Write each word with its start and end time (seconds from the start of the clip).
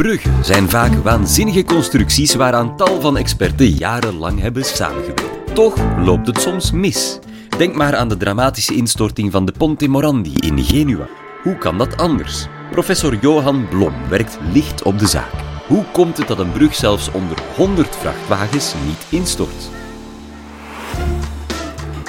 Bruggen 0.00 0.44
zijn 0.44 0.70
vaak 0.70 0.94
waanzinnige 0.94 1.64
constructies 1.64 2.34
waaraan 2.34 2.76
tal 2.76 3.00
van 3.00 3.16
experten 3.16 3.66
jarenlang 3.66 4.40
hebben 4.40 4.64
samengewerkt. 4.64 5.54
Toch 5.54 5.76
loopt 5.98 6.26
het 6.26 6.40
soms 6.40 6.70
mis. 6.70 7.18
Denk 7.58 7.74
maar 7.74 7.96
aan 7.96 8.08
de 8.08 8.16
dramatische 8.16 8.74
instorting 8.74 9.32
van 9.32 9.44
de 9.44 9.52
Ponte 9.52 9.88
Morandi 9.88 10.32
in 10.34 10.64
Genua. 10.64 11.08
Hoe 11.42 11.58
kan 11.58 11.78
dat 11.78 11.96
anders? 11.96 12.46
Professor 12.70 13.16
Johan 13.20 13.68
Blom 13.68 13.94
werkt 14.08 14.38
licht 14.52 14.82
op 14.82 14.98
de 14.98 15.06
zaak. 15.06 15.32
Hoe 15.66 15.84
komt 15.92 16.16
het 16.16 16.28
dat 16.28 16.38
een 16.38 16.52
brug 16.52 16.74
zelfs 16.74 17.10
onder 17.10 17.38
100 17.56 17.96
vrachtwagens 17.96 18.74
niet 18.86 19.20
instort? 19.20 19.70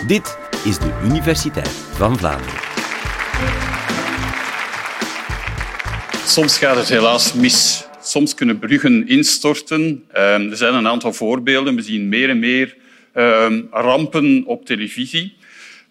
Dit 0.08 0.38
is 0.64 0.78
de 0.78 1.00
Universiteit 1.04 1.70
van 1.94 2.18
Vlaanderen. 2.18 2.60
Soms 6.26 6.58
gaat 6.58 6.76
het 6.76 6.90
helaas 6.90 7.34
mis. 7.34 7.86
Soms 8.02 8.34
kunnen 8.34 8.60
bruggen 8.60 9.08
instorten. 9.08 10.04
Ehm, 10.12 10.50
er 10.50 10.58
zijn 10.58 10.74
een 10.74 10.88
aantal 10.88 11.14
voorbeelden. 11.14 11.76
We 11.76 11.82
zien 11.82 12.10
meer 12.10 12.30
en 12.30 12.40
meer 12.40 12.76
ehm, 13.14 13.62
rampen 13.72 14.44
op 14.46 14.66
televisie. 14.66 15.36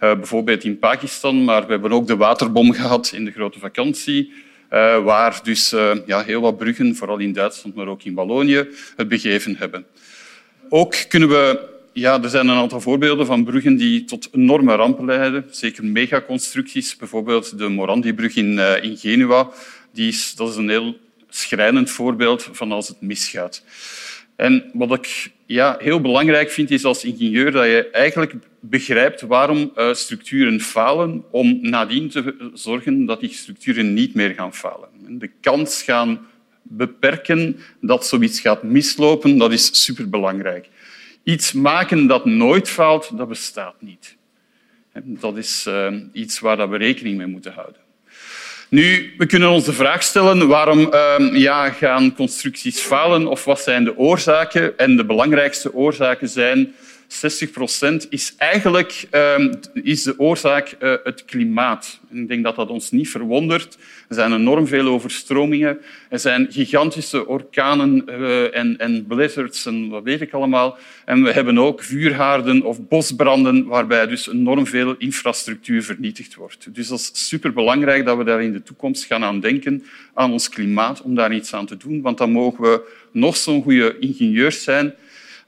Uh, 0.01 0.15
bijvoorbeeld 0.15 0.65
in 0.65 0.79
Pakistan, 0.79 1.45
maar 1.45 1.67
we 1.67 1.73
hebben 1.73 1.93
ook 1.93 2.07
de 2.07 2.17
waterbom 2.17 2.73
gehad 2.81 3.13
in 3.15 3.25
de 3.25 3.31
grote 3.31 3.59
vakantie. 3.59 4.33
Uh, 4.73 5.05
waar 5.05 5.41
dus 5.43 5.73
uh, 5.73 5.91
ja, 6.07 6.23
heel 6.23 6.41
wat 6.41 6.59
bruggen, 6.59 6.97
vooral 6.97 7.19
in 7.19 7.33
Duitsland, 7.33 7.75
maar 7.75 7.87
ook 7.87 8.03
in 8.03 8.15
Wallonië, 8.15 8.69
het 8.97 9.09
begeven 9.09 9.57
hebben. 9.57 9.87
Ook 10.69 10.95
kunnen 11.09 11.29
we 11.29 11.69
ja, 11.93 12.23
er 12.23 12.29
zijn 12.29 12.49
een 12.49 12.57
aantal 12.57 12.81
voorbeelden 12.81 13.27
van 13.27 13.45
bruggen 13.45 13.77
die 13.77 14.05
tot 14.05 14.29
enorme 14.33 14.75
rampen 14.75 15.05
leiden. 15.05 15.45
Zeker 15.51 15.85
megaconstructies, 15.85 16.97
bijvoorbeeld 16.97 17.59
de 17.59 17.69
Morandi-brug 17.69 18.37
in, 18.37 18.59
in 18.83 18.97
Genua. 18.97 19.51
Die 19.93 20.09
is, 20.09 20.35
dat 20.35 20.49
is 20.49 20.57
een 20.57 20.69
heel 20.69 20.97
schrijnend 21.29 21.91
voorbeeld 21.91 22.49
van 22.53 22.73
als 22.73 22.89
het 22.89 23.01
misgaat. 23.01 23.65
En 24.37 24.71
wat 24.73 24.93
ik 24.93 25.33
ja, 25.47 25.77
heel 25.79 26.01
belangrijk 26.01 26.51
vind, 26.51 26.71
is 26.71 26.85
als 26.85 27.05
ingenieur 27.05 27.51
dat 27.51 27.65
je 27.65 27.91
eigenlijk 27.91 28.35
begrijpt 28.61 29.21
waarom 29.21 29.73
uh, 29.77 29.93
structuren 29.93 30.61
falen, 30.61 31.25
om 31.31 31.59
nadien 31.61 32.09
te 32.09 32.51
zorgen 32.55 33.07
dat 33.07 33.21
die 33.21 33.33
structuren 33.33 33.95
niet 33.95 34.15
meer 34.15 34.35
gaan 34.35 34.55
falen. 34.55 34.89
De 35.19 35.31
kans 35.41 35.83
gaan 35.83 36.27
beperken 36.63 37.57
dat 37.81 38.07
zoiets 38.07 38.41
gaat 38.41 38.63
mislopen, 38.63 39.39
dat 39.39 39.53
is 39.53 39.85
superbelangrijk. 39.85 40.69
Iets 41.23 41.53
maken 41.53 42.07
dat 42.07 42.25
nooit 42.25 42.69
faalt, 42.69 43.17
dat 43.17 43.29
bestaat 43.29 43.75
niet. 43.81 44.17
Dat 44.95 45.37
is 45.37 45.65
uh, 45.69 45.97
iets 46.13 46.39
waar 46.39 46.71
we 46.71 46.77
rekening 46.77 47.17
mee 47.17 47.27
moeten 47.27 47.53
houden. 47.53 47.80
Nu, 48.71 49.15
we 49.19 49.27
kunnen 49.27 49.51
ons 49.51 49.65
de 49.65 49.73
vraag 49.73 50.03
stellen 50.03 50.49
waarom 50.49 50.79
uh, 50.79 51.41
ja, 51.41 51.71
gaan 51.71 52.15
constructies 52.15 52.81
falen 52.81 53.27
of 53.27 53.45
wat 53.45 53.61
zijn 53.61 53.85
de 53.85 53.97
oorzaken? 53.97 54.79
En 54.79 54.97
de 54.97 55.05
belangrijkste 55.05 55.75
oorzaken 55.75 56.29
zijn 56.29 56.75
60 57.13 57.51
procent 57.51 58.07
is 58.11 58.35
eigenlijk 58.37 59.07
uh, 59.15 59.53
is 59.73 60.03
de 60.03 60.19
oorzaak 60.19 60.77
uh, 60.81 60.95
het 61.05 61.25
klimaat. 61.25 62.01
ik 62.13 62.29
denk 62.29 62.45
dat 62.45 62.57
dat 62.57 62.69
ons 62.69 62.91
niet 62.91 63.11
verwondert. 63.11 63.79
Er 64.09 64.15
zijn 64.15 64.33
enorm 64.33 64.67
veel 64.67 64.87
overstromingen. 64.87 65.79
Er 66.09 66.19
zijn 66.19 66.47
gigantische 66.51 67.27
orkanen 67.27 68.05
uh, 68.09 68.57
en, 68.57 68.79
en 68.79 69.07
blizzards 69.07 69.67
en 69.67 69.89
wat 69.89 70.03
weet 70.03 70.21
ik 70.21 70.33
allemaal. 70.33 70.79
En 71.05 71.23
we 71.23 71.33
hebben 71.33 71.59
ook 71.59 71.83
vuurhaarden 71.83 72.63
of 72.63 72.89
bosbranden 72.89 73.67
waarbij 73.67 74.07
dus 74.07 74.29
enorm 74.29 74.67
veel 74.67 74.95
infrastructuur 74.99 75.83
vernietigd 75.83 76.35
wordt. 76.35 76.75
Dus 76.75 76.89
dat 76.89 76.99
is 76.99 77.29
superbelangrijk 77.29 78.05
dat 78.05 78.17
we 78.17 78.25
daar 78.25 78.43
in 78.43 78.53
de 78.53 78.63
toekomst 78.63 79.05
gaan 79.05 79.25
aan 79.25 79.41
denken, 79.41 79.85
aan 80.15 80.33
ons 80.33 80.49
klimaat, 80.49 81.03
om 81.03 81.15
daar 81.15 81.35
iets 81.35 81.55
aan 81.55 81.67
te 81.67 81.77
doen. 81.77 82.01
Want 82.01 82.19
dan 82.19 82.31
mogen 82.31 82.63
we 82.63 82.81
nog 83.13 83.37
zo'n 83.37 83.63
goede 83.63 83.97
ingenieurs 83.99 84.63
zijn 84.63 84.95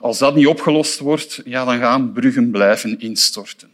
als 0.02 0.18
dat 0.18 0.34
niet 0.34 0.46
opgelost 0.46 0.98
wordt, 0.98 1.40
ja, 1.44 1.64
dan 1.64 1.78
gaan 1.78 2.12
bruggen 2.12 2.50
blijven 2.50 2.98
instorten. 2.98 3.68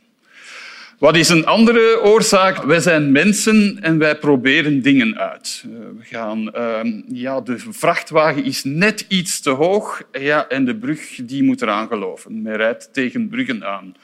Wat 0.99 1.17
is 1.17 1.29
een 1.29 1.47
andere 1.47 2.01
oorzaak? 2.03 2.63
Wij 2.63 2.81
zijn 2.81 3.13
mensen 3.13 3.79
en 3.81 3.99
wij 3.99 4.19
proberen 4.19 4.83
dingen 4.83 5.19
uit. 5.19 5.65
Eh, 5.65 5.71
we 5.71 6.05
gaan, 6.05 6.51
uh, 6.57 6.81
ja, 7.09 7.41
de 7.41 7.59
vrachtwagen 7.59 8.45
is 8.45 8.65
net 8.65 9.05
iets 9.09 9.41
te 9.41 9.51
hoog 9.51 10.03
ja, 10.13 10.49
en 10.49 10.65
de 10.65 10.77
brug 10.77 11.21
die 11.23 11.43
moet 11.43 11.63
eraan 11.63 11.89
geloven. 11.89 12.43
Men 12.43 12.57
rijdt 12.57 12.89
tegen 12.93 13.29
bruggen 13.29 13.65
aan. 13.65 13.95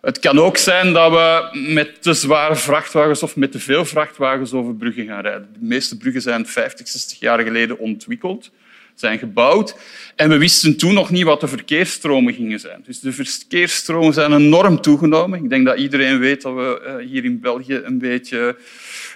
Het 0.00 0.18
kan 0.18 0.38
ook 0.38 0.56
zijn 0.56 0.92
dat 0.92 1.10
we 1.10 1.58
met 1.72 2.02
te 2.02 2.12
zware 2.12 2.56
vrachtwagens 2.56 3.22
of 3.22 3.36
met 3.36 3.52
te 3.52 3.60
veel 3.60 3.84
vrachtwagens 3.84 4.52
over 4.52 4.74
bruggen 4.74 5.06
gaan 5.06 5.22
rijden. 5.22 5.48
De 5.52 5.66
meeste 5.66 5.96
bruggen 5.96 6.22
zijn 6.22 6.46
50, 6.46 6.88
60 6.88 7.20
jaar 7.20 7.40
geleden 7.40 7.78
ontwikkeld 7.78 8.50
zijn 8.94 9.18
gebouwd. 9.18 9.76
En 10.16 10.28
we 10.28 10.38
wisten 10.38 10.76
toen 10.76 10.94
nog 10.94 11.10
niet 11.10 11.24
wat 11.24 11.40
de 11.40 11.48
verkeersstromen 11.48 12.34
gingen 12.34 12.60
zijn. 12.60 12.82
Dus 12.86 13.00
de 13.00 13.12
verkeersstromen 13.12 14.14
zijn 14.14 14.32
enorm 14.32 14.80
toegenomen. 14.80 15.44
Ik 15.44 15.50
denk 15.50 15.66
dat 15.66 15.78
iedereen 15.78 16.18
weet 16.18 16.42
dat 16.42 16.54
we 16.54 16.80
eh, 16.80 17.06
hier 17.06 17.24
in 17.24 17.40
België 17.40 17.80
een 17.84 17.98
beetje 17.98 18.56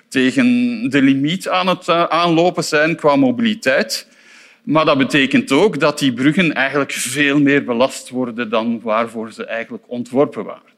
tegen 0.09 0.47
de 0.91 1.03
limiet 1.03 1.49
aan 1.49 1.69
het 1.69 1.89
eh, 1.89 2.05
aanlopen 2.05 2.65
zijn 2.65 2.97
qua 2.97 3.17
mobiliteit. 3.17 4.09
Maar 4.63 4.85
dat 4.85 4.99
betekent 4.99 5.53
ook 5.53 5.81
dat 5.81 5.99
die 5.99 6.13
bruggen 6.13 6.55
eigenlijk 6.55 6.93
veel 6.93 7.41
meer 7.41 7.65
belast 7.65 8.09
worden 8.09 8.51
dan 8.51 8.81
waarvoor 8.81 9.33
ze 9.33 9.45
eigenlijk 9.45 9.85
ontworpen 9.87 10.45
waren. 10.45 10.76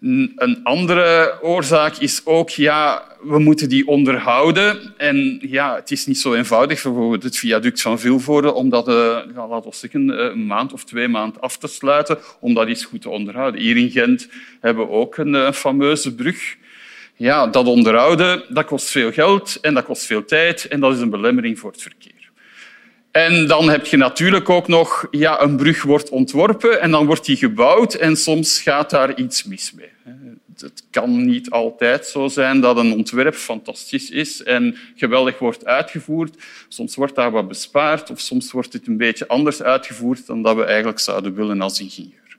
Een 0.00 0.60
andere 0.62 1.38
oorzaak 1.42 1.96
is 1.96 2.20
ook, 2.24 2.50
ja, 2.50 3.02
we 3.22 3.38
moeten 3.38 3.68
die 3.68 3.86
onderhouden. 3.86 4.94
En 4.96 5.38
ja, 5.40 5.74
het 5.74 5.90
is 5.90 6.06
niet 6.06 6.18
zo 6.18 6.34
eenvoudig, 6.34 6.82
bijvoorbeeld 6.82 7.22
het 7.22 7.36
viaduct 7.36 7.80
van 7.80 7.98
Vilvoorde, 7.98 8.52
om 8.52 8.68
dat 8.68 8.88
uh, 8.88 9.18
laten 9.34 9.70
we 9.70 9.76
zeggen, 9.76 10.18
eh, 10.18 10.24
een 10.24 10.46
maand 10.46 10.72
of 10.72 10.84
twee 10.84 11.08
maanden 11.08 11.40
af 11.40 11.56
te 11.56 11.66
sluiten, 11.66 12.18
om 12.40 12.54
dat 12.54 12.66
eens 12.66 12.84
goed 12.84 13.02
te 13.02 13.08
onderhouden. 13.08 13.60
Hier 13.60 13.76
in 13.76 13.90
Gent 13.90 14.28
hebben 14.60 14.86
we 14.86 14.92
ook 14.92 15.16
een 15.16 15.34
uh, 15.34 15.52
fameuze 15.52 16.14
brug. 16.14 16.56
Ja, 17.16 17.46
dat 17.46 17.66
onderhouden 17.66 18.42
dat 18.48 18.64
kost 18.64 18.88
veel 18.88 19.12
geld 19.12 19.58
en 19.60 19.74
dat 19.74 19.84
kost 19.84 20.02
veel 20.02 20.24
tijd 20.24 20.68
en 20.68 20.80
dat 20.80 20.94
is 20.94 21.00
een 21.00 21.10
belemmering 21.10 21.58
voor 21.58 21.70
het 21.70 21.82
verkeer. 21.82 22.13
En 23.14 23.46
dan 23.46 23.68
heb 23.68 23.86
je 23.86 23.96
natuurlijk 23.96 24.48
ook 24.48 24.68
nog 24.68 25.06
ja, 25.10 25.40
een 25.40 25.56
brug 25.56 25.82
wordt 25.82 26.08
ontworpen 26.08 26.80
en 26.80 26.90
dan 26.90 27.06
wordt 27.06 27.24
die 27.24 27.36
gebouwd 27.36 27.94
en 27.94 28.16
soms 28.16 28.60
gaat 28.60 28.90
daar 28.90 29.14
iets 29.16 29.44
mis 29.44 29.72
mee. 29.72 29.88
Het 30.56 30.84
kan 30.90 31.24
niet 31.24 31.50
altijd 31.50 32.06
zo 32.06 32.28
zijn 32.28 32.60
dat 32.60 32.76
een 32.76 32.92
ontwerp 32.92 33.34
fantastisch 33.34 34.10
is 34.10 34.42
en 34.42 34.76
geweldig 34.96 35.38
wordt 35.38 35.66
uitgevoerd. 35.66 36.36
Soms 36.68 36.94
wordt 36.94 37.14
daar 37.14 37.30
wat 37.30 37.48
bespaard 37.48 38.10
of 38.10 38.20
soms 38.20 38.52
wordt 38.52 38.72
het 38.72 38.86
een 38.86 38.96
beetje 38.96 39.28
anders 39.28 39.62
uitgevoerd 39.62 40.26
dan 40.26 40.42
dat 40.42 40.56
we 40.56 40.64
eigenlijk 40.64 40.98
zouden 40.98 41.34
willen 41.34 41.60
als 41.60 41.80
ingenieur. 41.80 42.36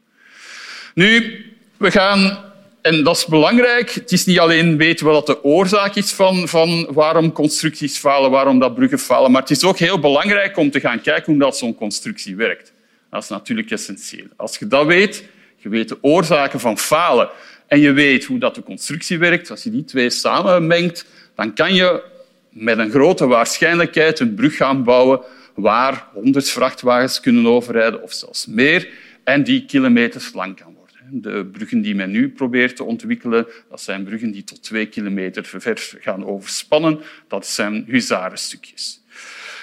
Nu, 0.94 1.44
we 1.78 1.92
gaan 1.92 2.54
en 2.86 3.04
dat 3.04 3.16
is 3.16 3.26
belangrijk. 3.26 3.92
Het 3.92 4.12
is 4.12 4.26
niet 4.26 4.40
alleen 4.40 4.78
weten 4.78 5.06
wat 5.06 5.26
de 5.26 5.44
oorzaak 5.44 5.96
is 5.96 6.12
van, 6.12 6.48
van 6.48 6.88
waarom 6.94 7.32
constructies 7.32 7.98
falen, 7.98 8.32
waarom 8.32 8.60
dat 8.60 8.76
bruggen 8.76 9.00
falen, 9.00 9.32
maar 9.32 9.42
het 9.42 9.52
is 9.52 9.64
ook 9.64 9.78
heel 9.78 10.00
belangrijk 10.00 10.58
om 10.58 10.72
te 10.72 10.80
gaan 10.80 11.02
kijken 11.02 11.32
hoe 11.32 11.42
dat 11.42 11.58
zo'n 11.58 11.76
constructie 11.76 12.36
werkt. 12.36 12.74
Dat 13.10 13.24
is 13.24 13.30
natuurlijk 13.30 13.72
essentieel. 13.72 14.26
Als 14.36 14.58
je 14.58 14.68
dat 14.68 14.86
weet, 14.86 15.24
je 15.58 15.70
weet 15.70 15.90
de 15.90 15.98
oorzaken 16.02 16.60
van 16.60 16.78
falen 16.78 17.30
en 17.68 17.80
je 17.80 17.92
weet 17.92 18.26
hoe 18.26 18.40
dat 18.40 18.56
de 18.56 18.64
constructie 18.64 19.18
werkt, 19.18 19.52
als 19.52 19.64
je 19.64 19.70
die 19.70 19.86
twee 19.86 20.10
samenmengt, 20.10 21.06
dan 21.36 21.54
kan 21.54 21.74
je 21.74 22.04
met 22.50 22.78
een 22.78 22.92
grote 22.92 23.28
waarschijnlijkheid 23.28 24.20
een 24.20 24.36
brug 24.36 24.56
gaan 24.56 24.84
bouwen 24.84 25.22
waar 25.56 26.08
honderd 26.14 26.50
vrachtwagens 26.50 27.20
kunnen 27.20 27.48
overrijden 27.48 28.04
of 28.04 28.14
zelfs 28.14 28.46
meer 28.46 28.90
en 29.24 29.44
die 29.44 29.66
kilometers 29.66 30.34
lang 30.34 30.56
kan. 30.56 30.75
De 31.12 31.46
bruggen 31.52 31.82
die 31.82 31.96
men 31.96 32.12
nu 32.12 32.30
probeert 32.30 32.76
te 32.76 32.84
ontwikkelen, 32.84 33.48
dat 33.70 33.82
zijn 33.82 34.04
bruggen 34.04 34.32
die 34.32 34.44
tot 34.44 34.64
twee 34.64 34.86
kilometer 34.86 35.46
ver 35.46 35.98
gaan 36.00 36.26
overspannen. 36.26 37.00
Dat 37.28 37.48
zijn 37.48 37.86
huzarenstukjes. 37.88 39.04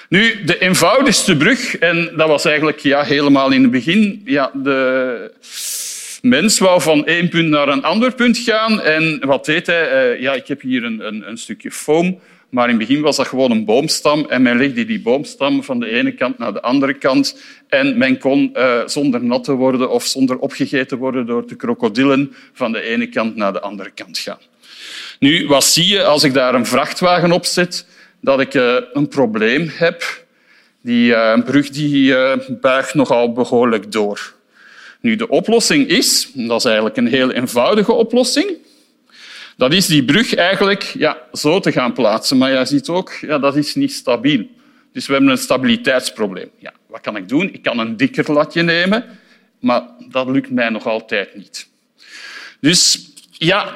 Nu, 0.08 0.44
de 0.44 0.58
eenvoudigste 0.58 1.36
brug, 1.36 1.78
en 1.78 2.12
dat 2.16 2.28
was 2.28 2.44
eigenlijk 2.44 2.78
ja, 2.78 3.02
helemaal 3.02 3.50
in 3.50 3.62
het 3.62 3.70
begin, 3.70 4.22
ja, 4.24 4.50
de 4.54 5.32
mens 6.22 6.58
wou 6.58 6.82
van 6.82 7.06
één 7.06 7.28
punt 7.28 7.48
naar 7.48 7.68
een 7.68 7.82
ander 7.82 8.14
punt 8.14 8.38
gaan. 8.38 8.80
En 8.80 9.26
wat 9.26 9.44
deed 9.44 9.66
hij? 9.66 9.90
Eh, 9.90 10.20
ja, 10.20 10.32
ik 10.32 10.46
heb 10.46 10.60
hier 10.60 10.84
een, 10.84 11.06
een, 11.06 11.28
een 11.28 11.38
stukje 11.38 11.70
foam 11.70 12.20
maar 12.52 12.68
in 12.68 12.78
het 12.78 12.88
begin 12.88 13.02
was 13.02 13.16
dat 13.16 13.26
gewoon 13.26 13.50
een 13.50 13.64
boomstam 13.64 14.26
en 14.28 14.42
men 14.42 14.56
legde 14.56 14.84
die 14.84 15.00
boomstam 15.00 15.64
van 15.64 15.80
de 15.80 15.90
ene 15.90 16.14
kant 16.14 16.38
naar 16.38 16.52
de 16.52 16.60
andere 16.60 16.94
kant 16.94 17.36
en 17.68 17.98
men 17.98 18.18
kon 18.18 18.50
uh, 18.56 18.86
zonder 18.86 19.24
nat 19.24 19.44
te 19.44 19.52
worden 19.52 19.90
of 19.90 20.04
zonder 20.04 20.38
opgegeten 20.38 20.98
worden 20.98 21.26
door 21.26 21.46
de 21.46 21.54
krokodillen 21.54 22.34
van 22.52 22.72
de 22.72 22.80
ene 22.80 23.06
kant 23.06 23.36
naar 23.36 23.52
de 23.52 23.60
andere 23.60 23.90
kant 23.90 24.18
gaan. 24.18 24.38
Nu, 25.18 25.46
wat 25.46 25.64
zie 25.64 25.86
je 25.86 26.04
als 26.04 26.24
ik 26.24 26.34
daar 26.34 26.54
een 26.54 26.66
vrachtwagen 26.66 27.32
op 27.32 27.44
zet? 27.44 27.86
Dat 28.20 28.40
ik 28.40 28.54
uh, 28.54 28.76
een 28.92 29.08
probleem 29.08 29.70
heb. 29.74 30.24
Die 30.82 31.10
uh, 31.10 31.38
brug 31.44 31.68
die, 31.68 32.14
buigt 32.60 32.94
nogal 32.94 33.32
behoorlijk 33.32 33.92
door. 33.92 34.34
Nu, 35.00 35.16
de 35.16 35.28
oplossing 35.28 35.88
is, 35.88 36.30
dat 36.34 36.58
is 36.58 36.64
eigenlijk 36.64 36.96
een 36.96 37.06
heel 37.06 37.30
eenvoudige 37.30 37.92
oplossing, 37.92 38.56
dat 39.62 39.72
is 39.72 39.86
die 39.86 40.04
brug 40.04 40.34
eigenlijk 40.34 40.82
ja, 40.82 41.18
zo 41.32 41.60
te 41.60 41.72
gaan 41.72 41.92
plaatsen. 41.92 42.38
Maar 42.38 42.50
je 42.58 42.64
ziet 42.64 42.88
ook, 42.88 43.12
ja, 43.20 43.38
dat 43.38 43.56
is 43.56 43.74
niet 43.74 43.92
stabiel. 43.92 44.46
Dus 44.92 45.06
we 45.06 45.12
hebben 45.12 45.30
een 45.30 45.38
stabiliteitsprobleem. 45.38 46.50
Ja, 46.58 46.72
wat 46.86 47.00
kan 47.00 47.16
ik 47.16 47.28
doen? 47.28 47.52
Ik 47.52 47.62
kan 47.62 47.78
een 47.78 47.96
dikker 47.96 48.32
latje 48.32 48.62
nemen, 48.62 49.04
maar 49.60 49.82
dat 50.08 50.28
lukt 50.28 50.50
mij 50.50 50.68
nog 50.68 50.86
altijd 50.86 51.36
niet. 51.36 51.68
Dus 52.60 53.10
ja, 53.30 53.74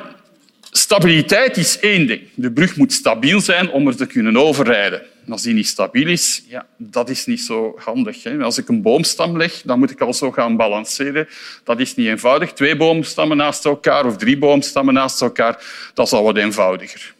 stabiliteit 0.70 1.56
is 1.56 1.78
één 1.78 2.06
ding. 2.06 2.20
De 2.34 2.52
brug 2.52 2.76
moet 2.76 2.92
stabiel 2.92 3.40
zijn 3.40 3.70
om 3.70 3.86
er 3.86 3.96
te 3.96 4.06
kunnen 4.06 4.36
overrijden. 4.36 5.02
Als 5.28 5.42
die 5.42 5.54
niet 5.54 5.66
stabiel 5.66 6.08
is, 6.08 6.42
ja, 6.48 6.66
dat 6.76 7.08
is 7.08 7.26
niet 7.26 7.40
zo 7.40 7.74
handig. 7.78 8.22
Hè. 8.22 8.42
Als 8.42 8.58
ik 8.58 8.68
een 8.68 8.82
boomstam 8.82 9.36
leg, 9.36 9.62
dan 9.64 9.78
moet 9.78 9.90
ik 9.90 10.00
al 10.00 10.14
zo 10.14 10.30
gaan 10.30 10.56
balanceren. 10.56 11.28
Dat 11.64 11.80
is 11.80 11.94
niet 11.94 12.06
eenvoudig. 12.06 12.52
Twee 12.52 12.76
boomstammen 12.76 13.36
naast 13.36 13.64
elkaar 13.64 14.06
of 14.06 14.16
drie 14.16 14.38
boomstammen 14.38 14.94
naast 14.94 15.22
elkaar, 15.22 15.64
dat 15.94 16.06
is 16.06 16.12
al 16.12 16.22
wat 16.22 16.36
eenvoudiger. 16.36 17.14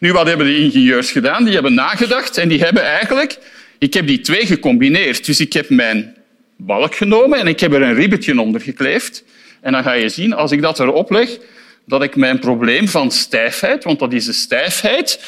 Nu, 0.00 0.12
wat 0.12 0.26
hebben 0.26 0.46
de 0.46 0.56
ingenieurs 0.56 1.10
gedaan? 1.10 1.44
Die 1.44 1.54
hebben 1.54 1.74
nagedacht 1.74 2.38
en 2.38 2.48
die 2.48 2.60
hebben 2.60 2.82
eigenlijk... 2.82 3.38
Ik 3.78 3.94
heb 3.94 4.06
die 4.06 4.20
twee 4.20 4.46
gecombineerd. 4.46 5.26
Dus 5.26 5.40
ik 5.40 5.52
heb 5.52 5.70
mijn 5.70 6.16
balk 6.56 6.94
genomen 6.94 7.38
en 7.38 7.46
ik 7.46 7.60
heb 7.60 7.72
er 7.72 7.82
een 7.82 7.94
ribbetje 7.94 8.40
onder 8.40 8.60
gekleefd. 8.60 9.24
En 9.60 9.72
dan 9.72 9.82
ga 9.82 9.92
je 9.92 10.08
zien, 10.08 10.32
als 10.32 10.52
ik 10.52 10.62
dat 10.62 10.80
erop 10.80 11.10
leg, 11.10 11.38
dat 11.86 12.02
ik 12.02 12.16
mijn 12.16 12.38
probleem 12.38 12.88
van 12.88 13.10
stijfheid, 13.10 13.84
want 13.84 13.98
dat 13.98 14.12
is 14.12 14.24
de 14.24 14.32
stijfheid, 14.32 15.20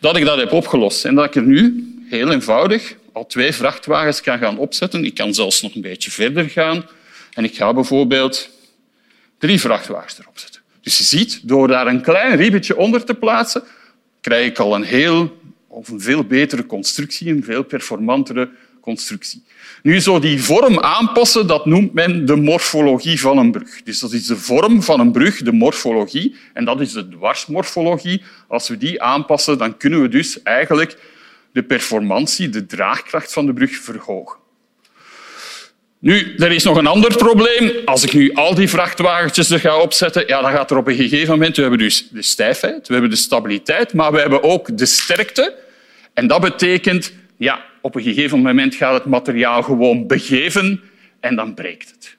dat 0.00 0.16
ik 0.16 0.24
dat 0.24 0.38
heb 0.38 0.52
opgelost. 0.52 1.04
En 1.04 1.14
dat 1.14 1.24
ik 1.24 1.34
er 1.34 1.42
nu 1.42 1.92
heel 2.08 2.32
eenvoudig 2.32 2.96
al 3.12 3.26
twee 3.26 3.52
vrachtwagens 3.52 4.20
kan 4.20 4.38
gaan 4.38 4.58
opzetten. 4.58 5.04
Ik 5.04 5.14
kan 5.14 5.34
zelfs 5.34 5.62
nog 5.62 5.74
een 5.74 5.80
beetje 5.80 6.10
verder 6.10 6.50
gaan. 6.50 6.86
En 7.32 7.44
ik 7.44 7.56
ga 7.56 7.72
bijvoorbeeld 7.72 8.50
drie 9.38 9.60
vrachtwagens 9.60 10.18
erop 10.18 10.38
zetten. 10.38 10.60
Dus 10.80 10.98
je 10.98 11.04
ziet, 11.04 11.40
door 11.42 11.68
daar 11.68 11.86
een 11.86 12.02
klein 12.02 12.36
ribbetje 12.36 12.76
onder 12.76 13.04
te 13.04 13.14
plaatsen, 13.14 13.62
krijg 14.20 14.46
ik 14.46 14.58
al 14.58 14.74
een 14.74 14.82
heel 14.82 15.38
of 15.66 15.88
een 15.88 16.00
veel 16.00 16.24
betere 16.24 16.66
constructie, 16.66 17.30
een 17.30 17.44
veel 17.44 17.62
performantere 17.62 18.50
constructie. 18.80 19.42
Nu, 19.82 20.00
zo 20.00 20.18
die 20.18 20.42
vorm 20.42 20.78
aanpassen, 20.78 21.46
dat 21.46 21.66
noemt 21.66 21.92
men 21.92 22.26
de 22.26 22.36
morfologie 22.36 23.20
van 23.20 23.38
een 23.38 23.50
brug. 23.50 23.82
Dus 23.82 23.98
dat 23.98 24.12
is 24.12 24.26
de 24.26 24.36
vorm 24.36 24.82
van 24.82 25.00
een 25.00 25.12
brug, 25.12 25.42
de 25.42 25.52
morfologie, 25.52 26.36
en 26.52 26.64
dat 26.64 26.80
is 26.80 26.92
de 26.92 27.08
dwarsmorfologie. 27.08 28.22
Als 28.48 28.68
we 28.68 28.76
die 28.76 29.02
aanpassen, 29.02 29.58
dan 29.58 29.76
kunnen 29.76 30.02
we 30.02 30.08
dus 30.08 30.42
eigenlijk 30.42 30.98
de 31.52 31.62
performantie, 31.62 32.48
de 32.48 32.66
draagkracht 32.66 33.32
van 33.32 33.46
de 33.46 33.52
brug 33.52 33.76
verhogen. 33.76 34.38
Nu, 35.98 36.34
er 36.36 36.52
is 36.52 36.64
nog 36.64 36.76
een 36.76 36.86
ander 36.86 37.16
probleem. 37.16 37.72
Als 37.84 38.02
ik 38.02 38.12
nu 38.12 38.32
al 38.34 38.54
die 38.54 38.68
vrachtwagentjes 38.68 39.50
er 39.50 39.60
ga 39.60 39.80
opzetten, 39.80 40.26
ja, 40.26 40.40
dan 40.40 40.50
gaat 40.50 40.70
er 40.70 40.76
op 40.76 40.86
een 40.86 40.94
gegeven 40.94 41.28
moment... 41.28 41.56
We 41.56 41.62
hebben 41.62 41.78
dus 41.80 42.08
de 42.10 42.22
stijfheid, 42.22 42.86
we 42.86 42.92
hebben 42.92 43.10
de 43.10 43.16
stabiliteit, 43.16 43.92
maar 43.92 44.12
we 44.12 44.20
hebben 44.20 44.42
ook 44.42 44.78
de 44.78 44.86
sterkte. 44.86 45.54
En 46.14 46.26
dat 46.26 46.40
betekent, 46.40 47.12
ja, 47.36 47.64
op 47.80 47.94
een 47.94 48.02
gegeven 48.02 48.40
moment 48.40 48.74
gaat 48.74 48.94
het 48.94 49.04
materiaal 49.04 49.62
gewoon 49.62 50.06
begeven 50.06 50.80
en 51.20 51.36
dan 51.36 51.54
breekt 51.54 51.90
het. 51.90 52.18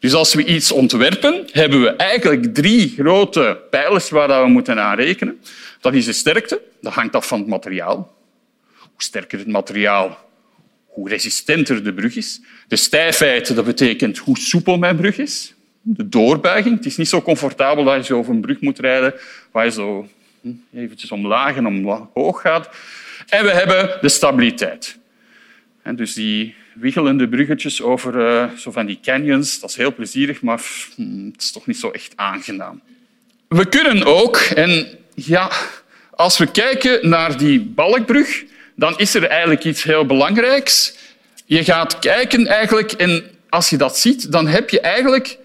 Dus 0.00 0.14
als 0.14 0.34
we 0.34 0.44
iets 0.44 0.72
ontwerpen, 0.72 1.46
hebben 1.52 1.82
we 1.82 1.88
eigenlijk 1.88 2.54
drie 2.54 2.88
grote 2.88 3.60
pijlers 3.70 4.10
waar 4.10 4.42
we 4.44 4.50
moeten 4.50 4.80
aan 4.80 4.96
rekenen. 4.96 5.40
Dat 5.80 5.94
is 5.94 6.04
de 6.04 6.12
sterkte, 6.12 6.62
dat 6.80 6.92
hangt 6.92 7.14
af 7.14 7.26
van 7.26 7.38
het 7.38 7.48
materiaal. 7.48 8.14
Hoe 8.78 9.02
sterker 9.02 9.38
het 9.38 9.48
materiaal, 9.48 10.18
hoe 10.86 11.08
resistenter 11.08 11.84
de 11.84 11.92
brug 11.94 12.16
is. 12.16 12.40
De 12.68 12.76
stijfheid, 12.76 13.54
dat 13.54 13.64
betekent 13.64 14.18
hoe 14.18 14.38
soepel 14.38 14.78
mijn 14.78 14.96
brug 14.96 15.18
is. 15.18 15.54
De 15.82 16.08
doorbuiging. 16.08 16.76
Het 16.76 16.86
is 16.86 16.96
niet 16.96 17.08
zo 17.08 17.22
comfortabel 17.22 17.84
dat 17.84 18.06
je 18.06 18.14
over 18.14 18.34
een 18.34 18.40
brug 18.40 18.60
moet 18.60 18.78
rijden 18.78 19.14
waar 19.52 19.64
je 19.64 19.70
zo 19.70 20.08
hm, 20.40 20.50
eventjes 20.74 21.10
omlaag 21.10 21.56
en 21.56 21.66
omhoog 21.66 22.40
gaat. 22.40 22.68
En 23.26 23.44
we 23.44 23.50
hebben 23.50 23.98
de 24.00 24.08
stabiliteit. 24.08 24.98
En 25.82 25.96
dus 25.96 26.14
die 26.14 26.54
wiggelende 26.74 27.28
bruggetjes 27.28 27.82
over 27.82 28.14
uh, 28.14 28.50
zo 28.56 28.70
van 28.70 28.86
die 28.86 28.98
canyons, 29.02 29.60
dat 29.60 29.70
is 29.70 29.76
heel 29.76 29.94
plezierig, 29.94 30.42
maar 30.42 30.60
hm, 30.96 31.26
het 31.32 31.42
is 31.42 31.52
toch 31.52 31.66
niet 31.66 31.78
zo 31.78 31.90
echt 31.90 32.12
aangenaam. 32.16 32.80
We 33.48 33.68
kunnen 33.68 34.04
ook, 34.04 34.36
en 34.36 34.88
ja, 35.14 35.50
als 36.10 36.38
we 36.38 36.50
kijken 36.50 37.08
naar 37.08 37.38
die 37.38 37.60
balkbrug, 37.60 38.44
dan 38.74 38.98
is 38.98 39.14
er 39.14 39.24
eigenlijk 39.24 39.64
iets 39.64 39.82
heel 39.82 40.06
belangrijks. 40.06 40.94
Je 41.44 41.64
gaat 41.64 41.98
kijken 41.98 42.46
eigenlijk, 42.46 42.92
en 42.92 43.24
als 43.48 43.70
je 43.70 43.76
dat 43.76 43.98
ziet, 43.98 44.32
dan 44.32 44.46
heb 44.46 44.70
je 44.70 44.80
eigenlijk... 44.80 45.38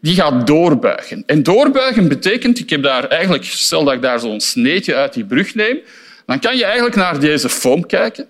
Die 0.00 0.14
gaat 0.14 0.46
doorbuigen. 0.46 1.22
En 1.26 1.42
doorbuigen 1.42 2.08
betekent, 2.08 2.58
ik 2.58 2.70
heb 2.70 2.82
daar 2.82 3.04
eigenlijk, 3.04 3.44
stel 3.44 3.84
dat 3.84 3.94
ik 3.94 4.02
daar 4.02 4.20
zo'n 4.20 4.40
sneetje 4.40 4.94
uit 4.94 5.12
die 5.12 5.24
brug 5.24 5.54
neem, 5.54 5.78
dan 6.26 6.40
kan 6.40 6.56
je 6.56 6.64
eigenlijk 6.64 6.96
naar 6.96 7.20
deze 7.20 7.48
foam 7.48 7.86
kijken. 7.86 8.26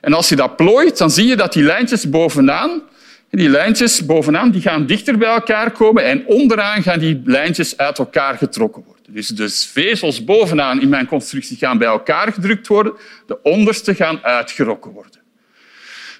En 0.00 0.12
als 0.12 0.28
je 0.28 0.36
dat 0.36 0.56
plooit, 0.56 0.98
dan 0.98 1.10
zie 1.10 1.26
je 1.26 1.36
dat 1.36 1.52
die 1.52 1.62
lijntjes 1.62 2.10
bovenaan, 2.10 2.82
die 3.30 3.48
lijntjes 3.48 4.06
bovenaan 4.06 4.50
die 4.50 4.60
gaan 4.60 4.86
dichter 4.86 5.18
bij 5.18 5.28
elkaar 5.28 5.70
komen 5.70 6.04
en 6.04 6.26
onderaan 6.26 6.82
gaan 6.82 6.98
die 6.98 7.22
lijntjes 7.24 7.76
uit 7.76 7.98
elkaar 7.98 8.36
getrokken 8.36 8.82
worden. 8.84 9.14
Dus 9.14 9.28
de 9.28 9.48
vezels 9.48 10.24
bovenaan 10.24 10.80
in 10.80 10.88
mijn 10.88 11.06
constructie 11.06 11.56
gaan 11.56 11.78
bij 11.78 11.88
elkaar 11.88 12.32
gedrukt 12.32 12.66
worden, 12.66 12.92
de 13.26 13.42
onderste 13.42 13.94
gaan 13.94 14.24
uitgerokken 14.24 14.90
worden. 14.90 15.20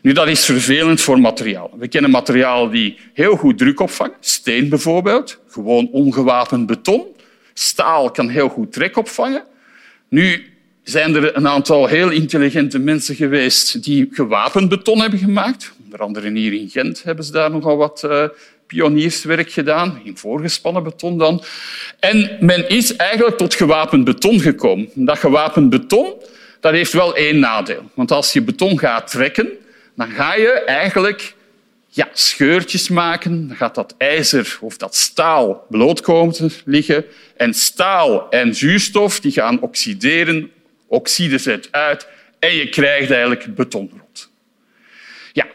Nu, 0.02 0.12
dat 0.12 0.28
is 0.28 0.44
vervelend 0.44 1.00
voor 1.00 1.20
materiaal. 1.20 1.70
We 1.78 1.88
kennen 1.88 2.10
materialen 2.10 2.70
die 2.70 2.98
heel 3.12 3.36
goed 3.36 3.58
druk 3.58 3.80
opvangen. 3.80 4.16
Steen 4.20 4.68
bijvoorbeeld, 4.68 5.40
gewoon 5.48 5.88
ongewapend 5.92 6.66
beton. 6.66 7.06
Staal 7.54 8.10
kan 8.10 8.28
heel 8.28 8.48
goed 8.48 8.72
trek 8.72 8.96
opvangen. 8.96 9.44
Nu 10.08 10.55
zijn 10.88 11.14
er 11.14 11.36
een 11.36 11.48
aantal 11.48 11.86
heel 11.86 12.10
intelligente 12.10 12.78
mensen 12.78 13.14
geweest 13.14 13.84
die 13.84 14.08
gewapend 14.10 14.68
beton 14.68 15.00
hebben 15.00 15.18
gemaakt. 15.18 15.72
Onder 15.84 16.00
andere 16.00 16.30
hier 16.30 16.52
in 16.52 16.68
Gent 16.68 17.02
hebben 17.02 17.24
ze 17.24 17.32
daar 17.32 17.50
nogal 17.50 17.76
wat 17.76 18.02
uh, 18.04 18.24
pionierswerk 18.66 19.50
gedaan, 19.50 20.00
in 20.04 20.16
voorgespannen 20.16 20.82
beton 20.82 21.18
dan. 21.18 21.42
En 22.00 22.36
men 22.40 22.68
is 22.68 22.96
eigenlijk 22.96 23.36
tot 23.36 23.54
gewapend 23.54 24.04
beton 24.04 24.40
gekomen. 24.40 24.88
Dat 24.94 25.18
gewapend 25.18 25.70
beton 25.70 26.14
dat 26.60 26.72
heeft 26.72 26.92
wel 26.92 27.16
één 27.16 27.38
nadeel. 27.38 27.90
Want 27.94 28.10
als 28.10 28.32
je 28.32 28.42
beton 28.42 28.78
gaat 28.78 29.10
trekken, 29.10 29.48
dan 29.94 30.10
ga 30.10 30.34
je 30.34 30.50
eigenlijk 30.50 31.34
ja, 31.88 32.08
scheurtjes 32.12 32.88
maken. 32.88 33.48
Dan 33.48 33.56
gaat 33.56 33.74
dat 33.74 33.94
ijzer 33.98 34.58
of 34.60 34.76
dat 34.76 34.94
staal 34.94 35.64
bloot 35.68 36.00
komen 36.00 36.34
te 36.34 36.50
liggen. 36.64 37.04
En 37.36 37.54
staal 37.54 38.30
en 38.30 38.54
zuurstof 38.54 39.20
die 39.20 39.32
gaan 39.32 39.60
oxideren, 39.60 40.50
oxide 40.88 41.38
zet 41.38 41.68
uit 41.70 42.06
en 42.38 42.54
je 42.54 42.68
krijgt 42.68 43.10
eigenlijk 43.10 43.54
betonrot. 43.54 44.30
Ja, 45.32 45.46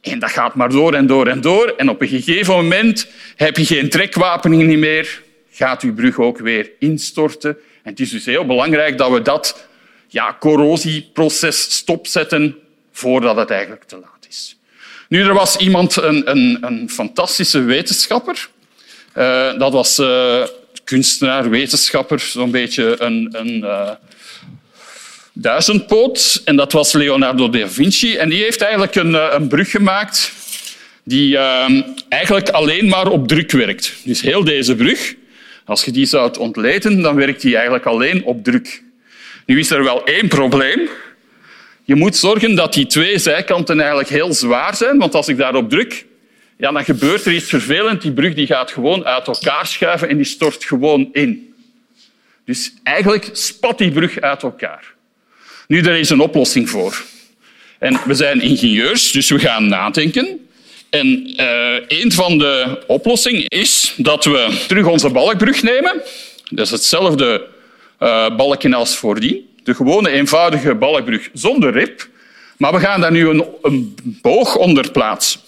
en 0.00 0.18
dat 0.18 0.30
gaat 0.30 0.54
maar 0.54 0.68
door 0.68 0.94
en 0.94 1.06
door 1.06 1.26
en 1.26 1.40
door. 1.40 1.74
En 1.76 1.88
op 1.88 2.00
een 2.00 2.08
gegeven 2.08 2.54
moment 2.54 3.06
heb 3.36 3.56
je 3.56 3.64
geen 3.64 3.88
trekwapening 3.88 4.76
meer, 4.76 5.22
gaat 5.50 5.82
je 5.82 5.92
brug 5.92 6.18
ook 6.18 6.38
weer 6.38 6.70
instorten. 6.78 7.50
En 7.82 7.90
het 7.90 8.00
is 8.00 8.10
dus 8.10 8.24
heel 8.24 8.46
belangrijk 8.46 8.98
dat 8.98 9.10
we 9.10 9.22
dat 9.22 9.68
ja, 10.08 10.36
corrosieproces 10.40 11.76
stopzetten 11.76 12.56
voordat 12.92 13.36
het 13.36 13.50
eigenlijk 13.50 13.84
te 13.84 13.96
laat 13.96 14.26
is. 14.28 14.58
Nu, 15.08 15.22
er 15.22 15.34
was 15.34 15.56
iemand, 15.56 15.96
een, 15.96 16.30
een, 16.30 16.58
een 16.60 16.90
fantastische 16.90 17.62
wetenschapper. 17.62 18.48
Uh, 19.16 19.58
dat 19.58 19.72
was 19.72 19.98
uh, 19.98 20.42
kunstenaar, 20.84 21.50
wetenschapper, 21.50 22.20
zo'n 22.20 22.50
beetje 22.50 23.02
een, 23.02 23.28
een 23.32 23.56
uh, 23.56 23.90
duizendpoot. 25.40 26.42
En 26.44 26.56
dat 26.56 26.72
was 26.72 26.92
Leonardo 26.92 27.50
da 27.50 27.68
Vinci. 27.68 28.16
En 28.16 28.28
die 28.28 28.42
heeft 28.42 28.60
eigenlijk 28.60 28.94
een, 28.94 29.34
een 29.34 29.48
brug 29.48 29.70
gemaakt 29.70 30.32
die 31.04 31.38
eigenlijk 32.08 32.48
alleen 32.48 32.88
maar 32.88 33.06
op 33.06 33.28
druk 33.28 33.50
werkt. 33.50 33.96
Dus 34.04 34.20
heel 34.20 34.44
deze 34.44 34.74
brug, 34.74 35.14
als 35.64 35.84
je 35.84 35.90
die 35.90 36.06
zou 36.06 36.38
ontleden, 36.38 37.02
dan 37.02 37.14
werkt 37.14 37.40
die 37.40 37.54
eigenlijk 37.54 37.84
alleen 37.86 38.24
op 38.24 38.44
druk. 38.44 38.82
Nu 39.46 39.58
is 39.58 39.70
er 39.70 39.84
wel 39.84 40.04
één 40.04 40.28
probleem. 40.28 40.88
Je 41.84 41.94
moet 41.94 42.16
zorgen 42.16 42.54
dat 42.54 42.72
die 42.72 42.86
twee 42.86 43.18
zijkanten 43.18 43.78
eigenlijk 43.78 44.08
heel 44.08 44.32
zwaar 44.32 44.76
zijn, 44.76 44.98
want 44.98 45.14
als 45.14 45.28
ik 45.28 45.36
daarop 45.36 45.70
druk, 45.70 46.06
ja, 46.56 46.72
dan 46.72 46.84
gebeurt 46.84 47.24
er 47.24 47.32
iets 47.32 47.48
vervelends. 47.48 48.02
Die 48.02 48.12
brug 48.12 48.34
die 48.34 48.46
gaat 48.46 48.70
gewoon 48.70 49.04
uit 49.04 49.26
elkaar 49.26 49.66
schuiven 49.66 50.08
en 50.08 50.16
die 50.16 50.26
stort 50.26 50.64
gewoon 50.64 51.08
in. 51.12 51.54
Dus 52.44 52.72
eigenlijk 52.82 53.28
spat 53.32 53.78
die 53.78 53.90
brug 53.90 54.20
uit 54.20 54.42
elkaar. 54.42 54.98
Nu, 55.70 55.80
er 55.80 55.98
is 55.98 56.10
een 56.10 56.20
oplossing 56.20 56.70
voor. 56.70 57.04
En 57.78 58.00
we 58.06 58.14
zijn 58.14 58.40
ingenieurs, 58.40 59.12
dus 59.12 59.30
we 59.30 59.38
gaan 59.38 59.68
nadenken. 59.68 60.48
En 60.88 61.06
uh, 61.40 61.74
een 61.88 62.12
van 62.12 62.38
de 62.38 62.84
oplossingen 62.86 63.44
is 63.46 63.94
dat 63.96 64.24
we 64.24 64.64
terug 64.68 64.86
onze 64.86 65.10
balkbrug 65.10 65.62
nemen. 65.62 66.02
Dat 66.48 66.66
is 66.66 66.70
hetzelfde 66.70 67.46
uh, 68.00 68.36
balkje 68.36 68.74
als 68.74 68.96
voordien 68.96 69.48
de 69.62 69.74
gewone 69.74 70.10
eenvoudige 70.10 70.74
balkbrug 70.74 71.28
zonder 71.32 71.72
rib. 71.72 72.08
Maar 72.56 72.72
we 72.72 72.80
gaan 72.80 73.00
daar 73.00 73.12
nu 73.12 73.28
een, 73.28 73.94
boog 74.22 74.56
onder 74.56 74.90
plaatsen. 74.90 75.40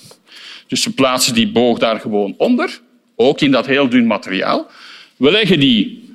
Dus 0.66 0.84
we 0.84 0.90
plaatsen 0.90 1.34
die 1.34 1.52
boog 1.52 1.78
daar 1.78 2.00
gewoon 2.00 2.34
onder, 2.38 2.80
ook 3.16 3.40
in 3.40 3.50
dat 3.50 3.66
heel 3.66 3.88
dun 3.88 4.06
materiaal. 4.06 4.70
We 5.16 5.30
leggen 5.30 5.60
die 5.60 6.12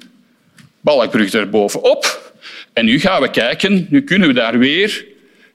balkbrug 0.81 1.33
er 1.33 1.49
bovenop 1.49 2.25
En 2.77 2.85
nu 2.85 2.99
gaan 2.99 3.21
we 3.21 3.29
kijken, 3.29 3.87
nu 3.89 4.01
kunnen 4.01 4.27
we 4.27 4.33
daar 4.33 4.57
weer 4.57 5.05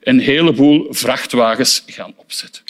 een 0.01 0.19
heleboel 0.19 0.87
vrachtwagens 0.89 1.83
gaan 1.85 2.13
opzetten. 2.15 2.63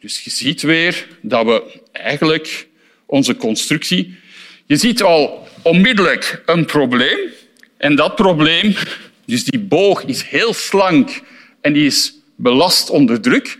Dus 0.00 0.24
je 0.24 0.30
ziet 0.30 0.62
weer 0.62 1.06
dat 1.20 1.46
we 1.46 1.80
eigenlijk 1.92 2.68
onze 3.06 3.36
constructie... 3.36 4.14
Je 4.66 4.76
ziet 4.76 5.02
al 5.02 5.48
onmiddellijk 5.62 6.42
een 6.46 6.64
probleem. 6.64 7.18
En 7.76 7.96
dat 7.96 8.14
probleem, 8.14 8.74
dus 9.24 9.44
die 9.44 9.60
boog 9.60 10.04
is 10.04 10.22
heel 10.22 10.54
slank 10.54 11.20
en 11.60 11.72
die 11.72 11.86
is 11.86 12.14
belast 12.36 12.90
onder 12.90 13.20
druk. 13.20 13.58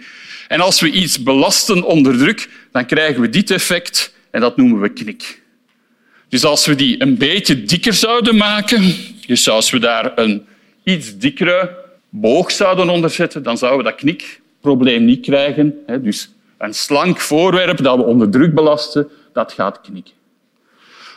En 0.49 0.61
als 0.61 0.81
we 0.81 0.91
iets 0.91 1.23
belasten 1.23 1.83
onder 1.83 2.19
druk, 2.19 2.49
dan 2.73 2.87
krijgen 2.87 3.21
we 3.21 3.29
dit 3.29 3.51
effect 3.51 4.15
en 4.31 4.41
dat 4.41 4.57
noemen 4.57 4.81
we 4.81 4.89
knik. 4.89 5.41
Dus 6.29 6.45
als 6.45 6.67
we 6.67 6.75
die 6.75 7.03
een 7.03 7.17
beetje 7.17 7.65
dikker 7.65 7.95
zouden 7.95 8.37
maken, 8.37 8.95
dus 9.27 9.49
als 9.49 9.71
we 9.71 9.79
daar 9.79 10.13
een 10.15 10.47
iets 10.83 11.19
dikkere 11.19 11.77
boog 12.09 12.51
zouden 12.51 12.89
onderzetten, 12.89 13.43
dan 13.43 13.59
zouden 13.59 13.85
we 13.85 13.91
dat 13.91 14.01
knikprobleem 14.01 15.05
niet 15.05 15.21
krijgen. 15.21 15.75
Dus 16.01 16.31
een 16.59 16.75
slank 16.75 17.21
voorwerp 17.21 17.83
dat 17.83 17.97
we 17.97 18.03
onder 18.03 18.31
druk 18.31 18.55
belasten, 18.55 19.09
dat 19.33 19.53
gaat 19.53 19.81
knikken. 19.81 20.15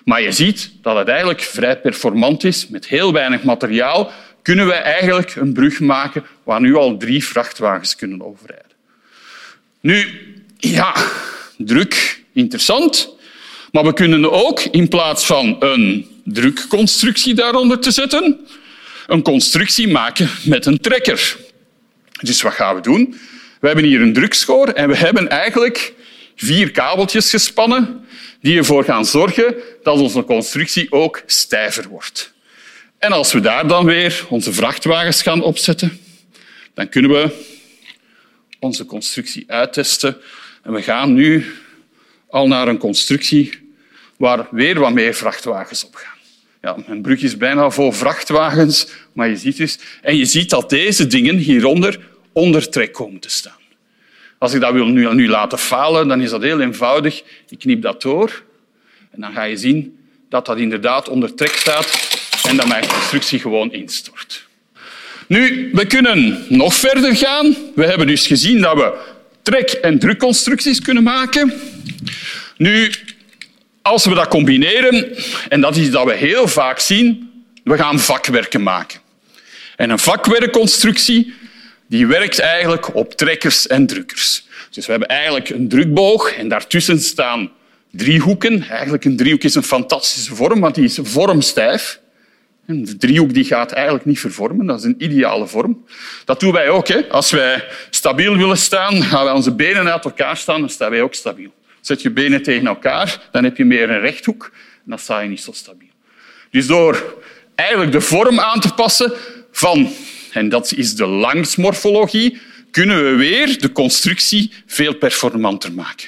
Maar 0.05 0.21
je 0.21 0.31
ziet 0.31 0.71
dat 0.81 0.97
het 0.97 1.07
eigenlijk 1.07 1.41
vrij 1.41 1.79
performant 1.79 2.43
is. 2.43 2.67
Met 2.67 2.87
heel 2.87 3.13
weinig 3.13 3.43
materiaal 3.43 4.11
kunnen 4.41 4.65
we 4.65 4.73
eigenlijk 4.73 5.35
een 5.35 5.53
brug 5.53 5.79
maken 5.79 6.23
waar 6.43 6.61
nu 6.61 6.75
al 6.75 6.97
drie 6.97 7.25
vrachtwagens 7.25 7.95
kunnen 7.95 8.21
overrijden. 8.21 8.71
Nu, 9.79 10.07
ja, 10.57 10.95
druk, 11.57 12.23
interessant. 12.33 13.15
Maar 13.71 13.83
we 13.83 13.93
kunnen 13.93 14.31
ook, 14.31 14.61
in 14.61 14.87
plaats 14.87 15.25
van 15.25 15.55
een 15.59 16.14
drukconstructie 16.25 17.33
daaronder 17.33 17.79
te 17.79 17.91
zetten, 17.91 18.47
een 19.07 19.21
constructie 19.21 19.87
maken 19.87 20.29
met 20.43 20.65
een 20.65 20.79
trekker. 20.79 21.37
Dus 22.21 22.41
wat 22.41 22.53
gaan 22.53 22.75
we 22.75 22.81
doen? 22.81 23.19
We 23.59 23.67
hebben 23.67 23.85
hier 23.85 24.01
een 24.01 24.13
drukschoor 24.13 24.67
en 24.67 24.89
we 24.89 24.97
hebben 24.97 25.29
eigenlijk 25.29 25.93
vier 26.35 26.71
kabeltjes 26.71 27.29
gespannen 27.29 28.05
die 28.41 28.57
ervoor 28.57 28.83
gaan 28.83 29.05
zorgen 29.05 29.55
dat 29.83 29.99
onze 29.99 30.23
constructie 30.23 30.91
ook 30.91 31.21
stijver 31.25 31.87
wordt. 31.87 32.33
En 32.97 33.11
als 33.11 33.33
we 33.33 33.39
daar 33.39 33.67
dan 33.67 33.85
weer 33.85 34.25
onze 34.29 34.53
vrachtwagens 34.53 35.21
gaan 35.21 35.41
opzetten, 35.41 35.99
dan 36.73 36.89
kunnen 36.89 37.11
we 37.11 37.45
onze 38.59 38.85
constructie 38.85 39.43
uittesten. 39.47 40.17
En 40.63 40.73
we 40.73 40.81
gaan 40.81 41.13
nu 41.13 41.55
al 42.29 42.47
naar 42.47 42.67
een 42.67 42.77
constructie 42.77 43.73
waar 44.17 44.47
weer 44.51 44.79
wat 44.79 44.93
meer 44.93 45.13
vrachtwagens 45.13 45.85
op 45.85 45.95
gaan. 45.95 46.14
Ja, 46.65 46.75
mijn 46.87 47.01
brug 47.01 47.21
is 47.21 47.37
bijna 47.37 47.69
vol 47.69 47.91
vrachtwagens, 47.91 48.87
maar 49.13 49.29
je 49.29 49.35
ziet 49.35 49.57
dus... 49.57 49.79
En 50.01 50.17
je 50.17 50.25
ziet 50.25 50.49
dat 50.49 50.69
deze 50.69 51.07
dingen 51.07 51.37
hieronder 51.37 51.99
onder 52.33 52.69
trek 52.69 52.93
komen 52.93 53.19
te 53.19 53.29
staan. 53.29 53.59
Als 54.37 54.53
ik 54.53 54.61
dat 54.61 54.73
wil 54.73 54.85
nu, 54.85 55.13
nu 55.13 55.27
laten 55.27 55.57
falen, 55.57 56.07
dan 56.07 56.21
is 56.21 56.29
dat 56.29 56.41
heel 56.41 56.61
eenvoudig. 56.61 57.23
Ik 57.49 57.59
knip 57.59 57.81
dat 57.81 58.01
door 58.01 58.43
en 59.11 59.21
dan 59.21 59.33
ga 59.33 59.43
je 59.43 59.57
zien 59.57 59.97
dat 60.29 60.45
dat 60.45 60.57
inderdaad 60.57 61.09
onder 61.09 61.35
trek 61.35 61.53
staat 61.55 62.17
en 62.47 62.55
dat 62.57 62.67
mijn 62.67 62.87
constructie 62.87 63.39
gewoon 63.39 63.73
instort. 63.73 64.47
Nu, 65.27 65.69
we 65.73 65.85
kunnen 65.85 66.45
nog 66.49 66.73
verder 66.73 67.15
gaan. 67.15 67.55
We 67.75 67.85
hebben 67.85 68.07
dus 68.07 68.27
gezien 68.27 68.61
dat 68.61 68.75
we 68.75 68.93
trek- 69.41 69.71
en 69.71 69.99
drukconstructies 69.99 70.81
kunnen 70.81 71.03
maken. 71.03 71.53
Nu, 72.57 72.91
als 73.85 74.05
we 74.05 74.13
dat 74.13 74.27
combineren, 74.27 75.15
en 75.49 75.61
dat 75.61 75.75
is 75.75 75.91
dat 75.91 76.05
we 76.05 76.13
heel 76.13 76.47
vaak 76.47 76.79
zien, 76.79 77.31
we 77.63 77.77
gaan 77.77 77.99
vakwerken 77.99 78.63
maken. 78.63 78.99
En 79.75 79.89
een 79.89 79.99
vakwerkconstructie 79.99 81.33
die 81.87 82.07
werkt 82.07 82.39
eigenlijk 82.39 82.95
op 82.95 83.13
trekkers 83.13 83.67
en 83.67 83.85
drukkers. 83.85 84.47
Dus 84.69 84.85
we 84.85 84.91
hebben 84.91 85.09
eigenlijk 85.09 85.49
een 85.49 85.67
drukboog 85.67 86.35
en 86.35 86.47
daartussen 86.47 86.99
staan 86.99 87.51
driehoeken. 87.91 88.69
Eigenlijk 88.69 89.05
een 89.05 89.17
driehoek 89.17 89.43
is 89.43 89.55
een 89.55 89.63
fantastische 89.63 90.35
vorm, 90.35 90.59
want 90.59 90.75
die 90.75 90.83
is 90.83 90.99
vormstijf. 91.01 91.99
De 92.65 92.97
driehoek 92.97 93.33
die 93.33 93.45
gaat 93.45 93.71
eigenlijk 93.71 94.05
niet 94.05 94.19
vervormen. 94.19 94.65
Dat 94.65 94.79
is 94.79 94.85
een 94.85 95.03
ideale 95.03 95.47
vorm. 95.47 95.85
Dat 96.25 96.39
doen 96.39 96.51
wij 96.51 96.69
ook. 96.69 96.87
Hè. 96.87 97.09
Als 97.09 97.31
wij 97.31 97.63
stabiel 97.89 98.37
willen 98.37 98.57
staan, 98.57 99.03
gaan 99.03 99.23
wij 99.23 99.33
onze 99.33 99.55
benen 99.55 99.91
uit 99.91 100.05
elkaar 100.05 100.37
staan, 100.37 100.59
dan 100.59 100.69
staan 100.69 100.89
wij 100.89 101.01
ook 101.01 101.13
stabiel. 101.13 101.51
Zet 101.85 102.01
je 102.01 102.11
benen 102.11 102.43
tegen 102.43 102.67
elkaar, 102.67 103.27
dan 103.31 103.43
heb 103.43 103.57
je 103.57 103.65
meer 103.65 103.89
een 103.89 103.99
rechthoek 103.99 104.51
en 104.53 104.89
dan 104.89 104.99
sta 104.99 105.19
je 105.19 105.29
niet 105.29 105.41
zo 105.41 105.51
stabiel. 105.51 105.89
Dus 106.51 106.67
door 106.67 107.21
eigenlijk 107.55 107.91
de 107.91 108.01
vorm 108.01 108.39
aan 108.39 108.59
te 108.59 108.73
passen 108.73 109.13
van, 109.51 109.91
en 110.31 110.49
dat 110.49 110.73
is 110.73 110.95
de 110.95 111.05
langsmorfologie, 111.05 112.37
kunnen 112.71 113.03
we 113.03 113.15
weer 113.15 113.59
de 113.59 113.71
constructie 113.71 114.51
veel 114.65 114.95
performanter 114.95 115.73
maken. 115.73 116.07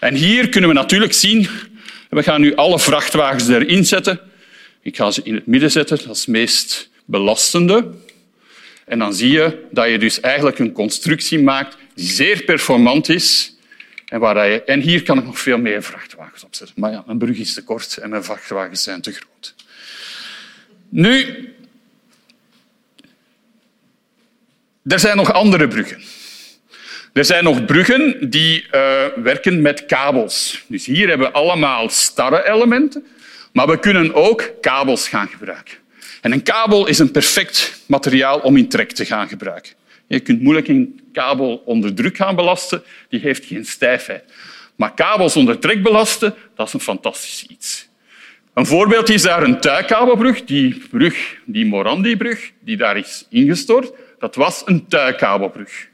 En 0.00 0.14
hier 0.14 0.48
kunnen 0.48 0.70
we 0.70 0.76
natuurlijk 0.76 1.12
zien, 1.12 1.48
we 2.10 2.22
gaan 2.22 2.40
nu 2.40 2.54
alle 2.54 2.78
vrachtwagens 2.78 3.48
erin 3.48 3.84
zetten. 3.84 4.20
Ik 4.82 4.96
ga 4.96 5.10
ze 5.10 5.20
in 5.24 5.34
het 5.34 5.46
midden 5.46 5.70
zetten, 5.70 5.96
dat 6.06 6.16
is 6.16 6.20
het 6.20 6.28
meest 6.28 6.90
belastende. 7.04 7.90
En 8.86 8.98
dan 8.98 9.14
zie 9.14 9.30
je 9.30 9.66
dat 9.70 9.88
je 9.88 9.98
dus 9.98 10.20
eigenlijk 10.20 10.58
een 10.58 10.72
constructie 10.72 11.38
maakt 11.38 11.76
die 11.94 12.08
zeer 12.08 12.42
performant 12.42 13.08
is. 13.08 13.51
En, 14.12 14.66
en 14.66 14.80
hier 14.80 15.02
kan 15.02 15.18
ik 15.18 15.24
nog 15.24 15.38
veel 15.38 15.58
meer 15.58 15.82
vrachtwagens 15.82 16.44
opzetten. 16.44 16.76
Maar 16.78 16.90
ja, 16.90 17.02
mijn 17.06 17.18
brug 17.18 17.38
is 17.38 17.54
te 17.54 17.64
kort 17.64 17.96
en 17.96 18.10
mijn 18.10 18.24
vrachtwagens 18.24 18.82
zijn 18.82 19.00
te 19.00 19.12
groot. 19.12 19.54
Nu, 20.88 21.48
er 24.84 24.98
zijn 24.98 25.16
nog 25.16 25.32
andere 25.32 25.68
bruggen. 25.68 26.02
Er 27.12 27.24
zijn 27.24 27.44
nog 27.44 27.64
bruggen 27.64 28.30
die 28.30 28.62
uh, 28.62 28.70
werken 29.16 29.60
met 29.62 29.86
kabels. 29.86 30.64
Dus 30.66 30.86
hier 30.86 31.08
hebben 31.08 31.26
we 31.26 31.32
allemaal 31.32 31.88
starre 31.88 32.48
elementen, 32.48 33.06
maar 33.52 33.66
we 33.66 33.78
kunnen 33.78 34.14
ook 34.14 34.50
kabels 34.60 35.08
gaan 35.08 35.28
gebruiken. 35.28 35.74
En 36.20 36.32
een 36.32 36.42
kabel 36.42 36.86
is 36.86 36.98
een 36.98 37.10
perfect 37.10 37.80
materiaal 37.86 38.38
om 38.38 38.56
in 38.56 38.68
trek 38.68 38.92
te 38.92 39.04
gaan 39.04 39.28
gebruiken. 39.28 39.72
Je 40.12 40.20
kunt 40.20 40.42
moeilijk 40.42 40.68
een 40.68 41.00
kabel 41.12 41.62
onder 41.64 41.94
druk 41.94 42.16
gaan 42.16 42.36
belasten, 42.36 42.82
die 43.08 43.20
heeft 43.20 43.44
geen 43.44 43.64
stijfheid. 43.64 44.24
Maar 44.76 44.94
kabels 44.94 45.36
onder 45.36 45.58
trek 45.58 45.82
belasten, 45.82 46.34
dat 46.54 46.66
is 46.66 46.72
een 46.72 46.80
fantastisch 46.80 47.46
iets. 47.48 47.88
Een 48.54 48.66
voorbeeld 48.66 49.08
is 49.08 49.22
daar 49.22 49.42
een 49.42 49.60
tuikabelbrug, 49.60 50.44
die 50.44 50.82
brug, 50.90 51.36
die 51.44 51.66
Morandi-brug, 51.66 52.50
die 52.60 52.76
daar 52.76 52.96
is 52.96 53.26
ingestort. 53.30 53.92
Dat 54.18 54.34
was 54.34 54.62
een 54.64 54.86
tuikabelbrug. 54.86 55.88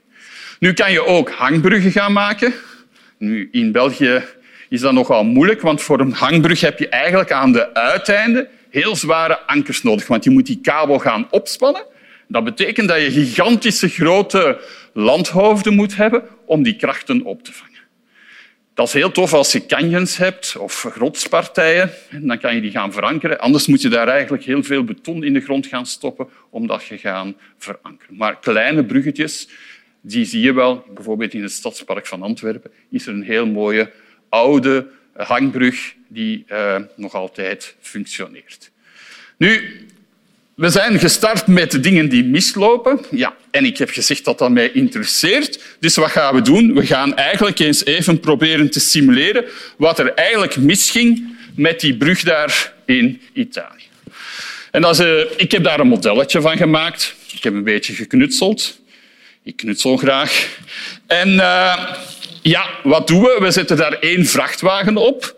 Nu 0.59 0.73
kan 0.73 0.93
je 0.93 1.07
ook 1.07 1.31
hangbruggen 1.31 1.93
gaan 1.93 2.13
maken. 2.13 2.55
Nu, 3.19 3.49
in 3.53 3.73
België 3.73 4.25
is 4.69 4.81
dat 4.81 4.93
nogal 4.93 5.25
moeilijk, 5.25 5.61
want 5.61 5.83
voor 5.83 6.01
een 6.01 6.13
hangbrug 6.13 6.61
heb 6.61 6.79
je 6.79 6.89
eigenlijk 6.89 7.33
aan 7.33 7.53
de 7.53 7.75
uiteinden 7.75 8.49
heel 8.71 8.97
zware 8.97 9.39
ankers 9.39 9.83
nodig, 9.83 10.07
want 10.07 10.25
je 10.25 10.31
moet 10.31 10.47
die 10.47 10.61
kabel 10.63 10.99
gaan 10.99 11.27
opspannen. 11.31 11.97
Dat 12.29 12.45
betekent 12.45 12.89
dat 12.89 13.03
je 13.03 13.11
gigantische 13.11 13.89
grote 13.89 14.61
landhoofden 14.93 15.75
moet 15.75 15.97
hebben 15.97 16.23
om 16.45 16.63
die 16.63 16.77
krachten 16.77 17.23
op 17.23 17.43
te 17.43 17.53
vangen. 17.53 17.69
Dat 18.75 18.87
is 18.87 18.93
heel 18.93 19.11
tof 19.11 19.33
als 19.33 19.53
je 19.53 19.67
canyons 19.67 20.17
hebt 20.17 20.57
of 20.57 20.83
rotspartijen. 20.95 21.91
Dan 22.11 22.39
kan 22.39 22.55
je 22.55 22.61
die 22.61 22.71
gaan 22.71 22.93
verankeren. 22.93 23.39
Anders 23.39 23.67
moet 23.67 23.83
je 23.83 23.89
daar 23.89 24.09
eigenlijk 24.09 24.45
heel 24.45 24.63
veel 24.63 24.85
beton 24.85 25.25
in 25.25 25.33
de 25.33 25.41
grond 25.41 25.67
gaan 25.67 25.87
stoppen 25.87 26.29
om 26.51 26.67
dat 26.67 26.85
je 26.85 26.99
gaan 26.99 27.37
verankeren. 27.57 28.17
Maar 28.17 28.39
kleine 28.39 28.85
bruggetjes, 28.85 29.49
die 30.01 30.25
zie 30.25 30.41
je 30.41 30.53
wel. 30.53 30.85
Bijvoorbeeld 30.95 31.35
in 31.35 31.43
het 31.43 31.53
Stadspark 31.53 32.07
van 32.07 32.23
Antwerpen 32.23 32.71
is 32.91 33.07
er 33.07 33.13
een 33.13 33.23
heel 33.23 33.47
mooie 33.47 33.93
oude 34.29 34.89
hangbrug 35.17 35.95
die 36.09 36.45
uh, 36.49 36.77
nog 36.97 37.15
altijd 37.15 37.77
functioneert. 37.81 38.71
Nu, 39.37 39.81
we 40.59 40.71
zijn 40.71 40.99
gestart 40.99 41.47
met 41.47 41.83
dingen 41.83 42.09
die 42.09 42.25
mislopen. 42.25 43.01
Ja, 43.11 43.37
en 43.51 43.65
ik 43.65 43.79
heb 43.79 43.91
gezegd 43.91 44.25
dat 44.25 44.39
dat 44.39 44.51
mij 44.51 44.71
interesseert. 44.73 45.61
Dus 45.81 45.97
wat 45.97 46.11
gaan 46.11 46.35
we 46.35 46.43
doen? 46.43 46.75
We 46.75 46.87
gaan 46.87 47.17
eigenlijk 47.17 47.59
eens 47.59 47.85
even 47.85 48.21
proberen 48.21 48.71
te 48.71 48.81
simuleren 48.81 49.45
wat 49.77 49.99
er 49.99 50.15
eigenlijk 50.15 50.57
misging 50.57 51.37
met 51.55 51.81
die 51.81 51.97
brug 51.97 52.23
daar 52.23 52.73
in 52.87 53.21
Italië. 53.33 53.85
En 54.71 54.81
dat 54.81 54.99
is, 54.99 55.07
uh, 55.07 55.21
ik 55.37 55.53
heb 55.53 55.65
daar 55.65 55.81
een 55.81 55.89
modelletje 55.89 56.41
van 56.41 56.57
gemaakt. 56.57 57.15
Ik 57.33 57.43
heb 57.43 57.53
een 57.55 57.65
beetje 57.65 57.95
geknutseld. 57.95 58.79
Ik 59.43 59.57
knutsel 59.57 59.97
graag. 59.97 60.49
En 61.07 61.29
uh, 61.29 61.95
ja, 62.43 62.67
wat 62.83 63.07
doen 63.07 63.23
we? 63.23 63.37
We 63.41 63.51
zetten 63.51 63.77
daar 63.77 63.93
één 63.93 64.27
vrachtwagen 64.27 64.97
op. 64.97 65.37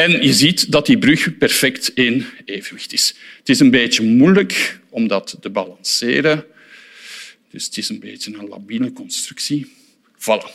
En 0.00 0.22
je 0.22 0.32
ziet 0.32 0.72
dat 0.72 0.86
die 0.86 0.98
brug 0.98 1.38
perfect 1.38 1.88
in 1.94 2.26
evenwicht 2.44 2.92
is. 2.92 3.14
Het 3.38 3.48
is 3.48 3.60
een 3.60 3.70
beetje 3.70 4.02
moeilijk 4.02 4.78
om 4.88 5.08
dat 5.08 5.36
te 5.40 5.50
balanceren. 5.50 6.44
Dus 7.50 7.64
het 7.64 7.76
is 7.76 7.88
een 7.88 8.00
beetje 8.00 8.34
een 8.38 8.48
labiele 8.48 8.92
constructie. 8.92 9.72
Voilà. 10.18 10.50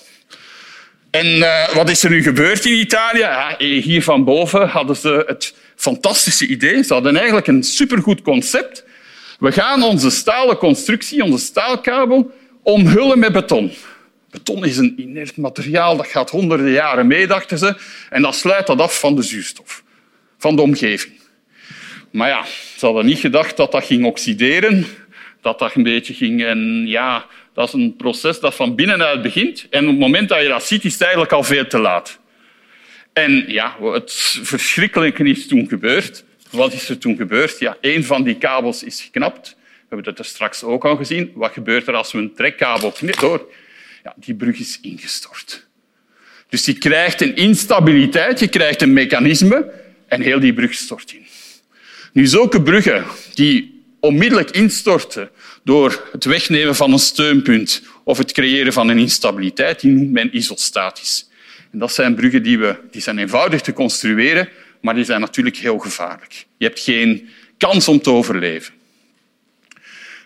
En 1.11 1.25
uh, 1.25 1.73
wat 1.73 1.89
is 1.89 2.03
er 2.03 2.09
nu 2.09 2.23
gebeurd 2.23 2.65
in 2.65 2.79
Italië? 2.79 3.19
Ja, 3.19 3.55
hier 3.57 4.03
van 4.03 4.23
boven 4.23 4.67
hadden 4.67 4.95
ze 4.95 5.23
het 5.27 5.53
fantastische 5.75 6.47
idee. 6.47 6.83
Ze 6.83 6.93
hadden 6.93 7.15
eigenlijk 7.15 7.47
een 7.47 7.63
supergoed 7.63 8.21
concept. 8.21 8.83
We 9.39 9.51
gaan 9.51 9.83
onze 9.83 10.09
stalen 10.09 10.57
constructie, 10.57 11.23
onze 11.23 11.45
staalkabel, 11.45 12.31
omhullen 12.63 13.19
met 13.19 13.31
beton. 13.31 13.71
Beton 14.35 14.65
is 14.65 14.77
een 14.77 14.93
inert 14.97 15.37
materiaal, 15.37 15.97
dat 15.97 16.07
gaat 16.07 16.29
honderden 16.29 16.71
jaren 16.71 17.07
mee, 17.07 17.27
dachten 17.27 17.57
ze, 17.57 17.75
en 18.09 18.21
dat 18.21 18.35
sluit 18.35 18.67
dat 18.67 18.81
af 18.81 18.99
van 18.99 19.15
de 19.15 19.21
zuurstof, 19.21 19.83
van 20.37 20.55
de 20.55 20.61
omgeving. 20.61 21.13
Maar 22.11 22.29
ja, 22.29 22.45
ze 22.77 22.85
hadden 22.85 23.05
niet 23.05 23.19
gedacht 23.19 23.57
dat 23.57 23.71
dat 23.71 23.85
ging 23.85 24.05
oxideren, 24.05 24.85
dat 25.41 25.59
dat 25.59 25.75
een 25.75 25.83
beetje 25.83 26.13
ging... 26.13 26.43
En 26.43 26.83
ja, 26.87 27.25
dat 27.53 27.67
is 27.67 27.73
een 27.73 27.95
proces 27.95 28.39
dat 28.39 28.55
van 28.55 28.75
binnenuit 28.75 29.21
begint. 29.21 29.67
En 29.69 29.83
op 29.83 29.89
het 29.89 29.99
moment 29.99 30.29
dat 30.29 30.41
je 30.41 30.47
dat 30.47 30.63
ziet, 30.63 30.85
is 30.85 30.93
het 30.93 31.01
eigenlijk 31.01 31.31
al 31.31 31.43
veel 31.43 31.67
te 31.67 31.79
laat. 31.79 32.19
En 33.13 33.45
ja, 33.47 33.75
het 33.81 34.11
verschrikkelijke 34.41 35.23
is 35.23 35.47
toen 35.47 35.67
gebeurd. 35.67 36.23
Wat 36.49 36.73
is 36.73 36.89
er 36.89 36.97
toen 36.97 37.15
gebeurd? 37.15 37.59
Ja, 37.59 37.77
een 37.81 38.03
van 38.03 38.23
die 38.23 38.37
kabels 38.37 38.83
is 38.83 39.01
geknapt. 39.01 39.55
We 39.57 39.85
hebben 39.87 40.03
dat 40.03 40.19
er 40.19 40.25
straks 40.25 40.63
ook 40.63 40.85
al 40.85 40.95
gezien. 40.95 41.31
Wat 41.35 41.51
gebeurt 41.51 41.87
er 41.87 41.95
als 41.95 42.11
we 42.11 42.17
een 42.17 42.33
trekkabel 42.33 42.91
knippen? 42.91 43.41
Ja, 44.05 44.13
die 44.15 44.35
brug 44.35 44.59
is 44.59 44.79
ingestort. 44.81 45.67
Dus 46.49 46.65
je 46.65 46.73
krijgt 46.73 47.21
een 47.21 47.35
instabiliteit, 47.35 48.39
je 48.39 48.47
krijgt 48.47 48.81
een 48.81 48.93
mechanisme 48.93 49.71
en 50.07 50.21
heel 50.21 50.39
die 50.39 50.53
brug 50.53 50.73
stort 50.73 51.11
in. 51.11 51.25
Nu, 52.13 52.25
zulke 52.25 52.61
bruggen 52.61 53.05
die 53.33 53.83
onmiddellijk 53.99 54.49
instorten 54.49 55.29
door 55.63 56.09
het 56.11 56.23
wegnemen 56.25 56.75
van 56.75 56.91
een 56.91 56.99
steunpunt 56.99 57.81
of 58.03 58.17
het 58.17 58.31
creëren 58.31 58.73
van 58.73 58.89
een 58.89 58.97
instabiliteit, 58.97 59.79
die 59.79 59.91
noemt 59.91 60.11
men 60.11 60.35
isostatisch. 60.35 61.29
En 61.71 61.79
dat 61.79 61.93
zijn 61.93 62.15
bruggen 62.15 62.43
die, 62.43 62.59
we, 62.59 62.75
die 62.91 63.01
zijn 63.01 63.17
eenvoudig 63.17 63.61
te 63.61 63.73
construeren, 63.73 64.49
maar 64.81 64.95
die 64.95 65.03
zijn 65.03 65.21
natuurlijk 65.21 65.57
heel 65.57 65.77
gevaarlijk. 65.77 66.45
Je 66.57 66.65
hebt 66.65 66.79
geen 66.79 67.29
kans 67.57 67.87
om 67.87 68.01
te 68.01 68.09
overleven. 68.09 68.73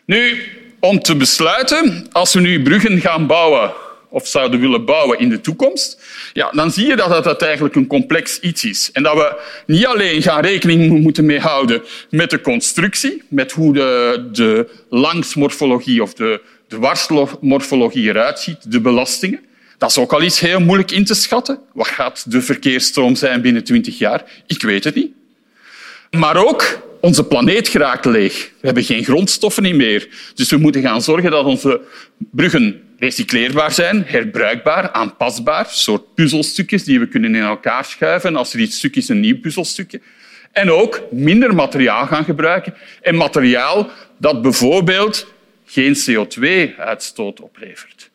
Nu, 0.05 0.43
om 0.79 0.99
te 0.99 1.15
besluiten, 1.15 2.07
als 2.11 2.33
we 2.33 2.39
nu 2.39 2.61
bruggen 2.61 3.01
gaan 3.01 3.27
bouwen 3.27 3.73
of 4.09 4.27
zouden 4.27 4.59
willen 4.59 4.85
bouwen 4.85 5.19
in 5.19 5.29
de 5.29 5.41
toekomst, 5.41 6.01
ja, 6.33 6.49
dan 6.51 6.71
zie 6.71 6.87
je 6.87 6.95
dat 6.95 7.25
het 7.25 7.41
eigenlijk 7.41 7.75
een 7.75 7.87
complex 7.87 8.39
iets 8.39 8.65
is. 8.65 8.89
En 8.93 9.03
dat 9.03 9.13
we 9.13 9.41
niet 9.65 9.85
alleen 9.85 10.21
gaan 10.21 10.41
rekening 10.41 11.01
moeten 11.01 11.25
mee 11.25 11.39
houden 11.39 11.83
met 12.09 12.29
de 12.29 12.41
constructie, 12.41 13.23
met 13.27 13.51
hoe 13.51 13.73
de, 13.73 14.27
de 14.31 14.69
langsmorfologie 14.89 16.01
of 16.01 16.13
de 16.13 16.41
dwarsmorfologie 16.67 18.09
eruit 18.09 18.39
ziet, 18.39 18.71
de 18.71 18.81
belastingen. 18.81 19.39
Dat 19.77 19.89
is 19.89 19.97
ook 19.97 20.13
al 20.13 20.21
iets 20.21 20.39
heel 20.39 20.59
moeilijk 20.59 20.91
in 20.91 21.05
te 21.05 21.13
schatten. 21.13 21.59
Wat 21.73 21.87
gaat 21.87 22.31
de 22.31 22.41
verkeersstroom 22.41 23.15
zijn 23.15 23.41
binnen 23.41 23.63
twintig 23.63 23.97
jaar? 23.97 24.23
Ik 24.47 24.61
weet 24.61 24.83
het 24.83 24.95
niet. 24.95 25.11
Maar 26.11 26.45
ook 26.45 26.88
onze 27.01 27.23
planeet 27.23 27.67
geraakt 27.67 28.05
leeg. 28.05 28.51
We 28.59 28.65
hebben 28.65 28.83
geen 28.83 29.03
grondstoffen 29.03 29.75
meer. 29.75 30.07
Dus 30.35 30.49
we 30.49 30.57
moeten 30.57 30.81
gaan 30.81 31.01
zorgen 31.01 31.31
dat 31.31 31.45
onze 31.45 31.81
bruggen 32.31 32.81
recycleerbaar 32.97 33.71
zijn, 33.71 34.03
herbruikbaar, 34.05 34.91
aanpasbaar, 34.91 35.65
soort 35.69 36.13
puzzelstukjes 36.13 36.83
die 36.83 36.99
we 36.99 37.07
kunnen 37.07 37.35
in 37.35 37.41
elkaar 37.41 37.85
schuiven. 37.85 38.35
Als 38.35 38.53
er 38.53 38.59
iets 38.59 38.77
stuk 38.77 38.95
is, 38.95 39.09
een 39.09 39.19
nieuw 39.19 39.39
puzzelstukje. 39.39 40.01
En 40.51 40.71
ook 40.71 41.01
minder 41.11 41.55
materiaal 41.55 42.07
gaan 42.07 42.23
gebruiken. 42.23 42.73
En 43.01 43.15
materiaal 43.15 43.89
dat 44.17 44.41
bijvoorbeeld 44.41 45.27
geen 45.65 45.95
CO2-uitstoot 45.95 47.41
oplevert. 47.41 48.09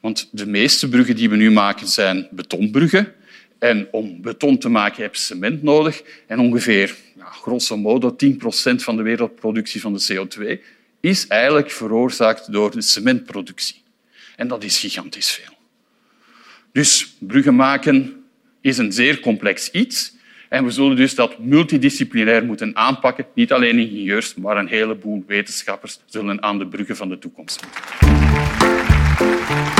Want 0.00 0.28
de 0.32 0.46
meeste 0.46 0.88
bruggen 0.88 1.16
die 1.16 1.30
we 1.30 1.36
nu 1.36 1.50
maken 1.50 1.86
zijn 1.86 2.28
betonbruggen. 2.30 3.12
En 3.58 3.88
om 3.90 4.22
beton 4.22 4.58
te 4.58 4.68
maken 4.68 5.02
heb 5.02 5.14
je 5.14 5.20
cement 5.20 5.62
nodig. 5.62 6.02
En 6.26 6.38
ongeveer, 6.38 6.94
grosso 7.46 7.76
modo, 7.76 8.10
10% 8.10 8.14
van 8.76 8.96
de 8.96 9.02
wereldproductie 9.02 9.80
van 9.80 9.92
de 9.92 10.06
CO2 10.12 10.60
is 11.00 11.26
eigenlijk 11.26 11.70
veroorzaakt 11.70 12.52
door 12.52 12.70
de 12.70 12.82
cementproductie. 12.82 13.82
En 14.36 14.48
dat 14.48 14.64
is 14.64 14.78
gigantisch 14.78 15.30
veel. 15.30 15.54
Dus 16.72 17.16
bruggen 17.18 17.54
maken 17.54 18.24
is 18.60 18.78
een 18.78 18.92
zeer 18.92 19.20
complex 19.20 19.70
iets. 19.70 20.14
En 20.48 20.64
we 20.64 20.70
zullen 20.70 20.96
dus 20.96 21.14
dat 21.14 21.38
multidisciplinair 21.38 22.44
moeten 22.44 22.76
aanpakken. 22.76 23.26
Niet 23.34 23.52
alleen 23.52 23.78
ingenieurs, 23.78 24.34
maar 24.34 24.56
een 24.56 24.68
heleboel 24.68 25.24
wetenschappers 25.26 25.98
zullen 26.06 26.42
aan 26.42 26.58
de 26.58 26.66
bruggen 26.66 26.96
van 26.96 27.08
de 27.08 27.18
toekomst 27.18 27.62
moeten. 27.62 29.75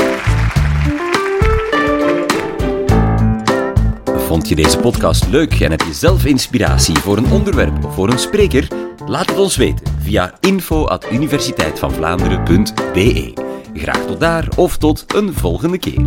Vond 4.27 4.49
je 4.49 4.55
deze 4.55 4.77
podcast 4.77 5.27
leuk 5.27 5.59
en 5.59 5.71
heb 5.71 5.81
je 5.81 5.93
zelf 5.93 6.25
inspiratie 6.25 6.97
voor 6.97 7.17
een 7.17 7.31
onderwerp 7.31 7.85
of 7.85 7.93
voor 7.93 8.09
een 8.09 8.19
spreker? 8.19 8.67
Laat 9.05 9.29
het 9.29 9.37
ons 9.37 9.55
weten 9.55 9.85
via 9.99 10.33
info.universiteitvandvlaanderen.be. 10.39 13.33
Graag 13.73 14.05
tot 14.05 14.19
daar 14.19 14.47
of 14.55 14.77
tot 14.77 15.05
een 15.15 15.33
volgende 15.33 15.77
keer. 15.77 16.05